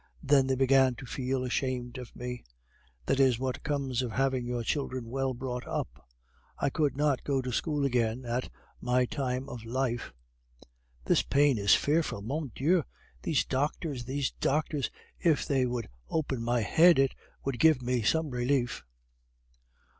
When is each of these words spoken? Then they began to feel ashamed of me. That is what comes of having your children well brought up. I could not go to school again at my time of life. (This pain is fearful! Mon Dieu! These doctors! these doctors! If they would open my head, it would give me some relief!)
Then 0.23 0.47
they 0.47 0.55
began 0.55 0.95
to 0.95 1.05
feel 1.05 1.43
ashamed 1.43 1.99
of 1.99 2.15
me. 2.15 2.43
That 3.05 3.19
is 3.19 3.37
what 3.37 3.61
comes 3.61 4.01
of 4.01 4.13
having 4.13 4.47
your 4.47 4.63
children 4.63 5.11
well 5.11 5.35
brought 5.35 5.67
up. 5.67 6.09
I 6.57 6.71
could 6.71 6.97
not 6.97 7.23
go 7.23 7.39
to 7.39 7.51
school 7.51 7.85
again 7.85 8.25
at 8.25 8.49
my 8.81 9.05
time 9.05 9.47
of 9.47 9.63
life. 9.63 10.11
(This 11.05 11.21
pain 11.21 11.59
is 11.59 11.75
fearful! 11.75 12.23
Mon 12.23 12.51
Dieu! 12.55 12.83
These 13.21 13.45
doctors! 13.45 14.05
these 14.05 14.31
doctors! 14.31 14.89
If 15.19 15.45
they 15.45 15.67
would 15.67 15.87
open 16.09 16.41
my 16.41 16.61
head, 16.61 16.97
it 16.97 17.13
would 17.45 17.59
give 17.59 17.83
me 17.83 18.01
some 18.01 18.31
relief!) 18.31 18.83